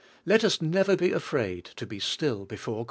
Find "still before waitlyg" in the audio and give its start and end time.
1.99-2.79